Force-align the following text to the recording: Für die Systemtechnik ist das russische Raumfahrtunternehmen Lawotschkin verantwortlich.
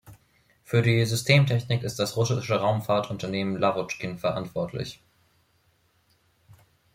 Für 0.63 0.81
die 0.81 1.05
Systemtechnik 1.05 1.83
ist 1.83 1.99
das 1.99 2.17
russische 2.17 2.55
Raumfahrtunternehmen 2.59 3.57
Lawotschkin 3.59 4.17
verantwortlich. 4.17 4.99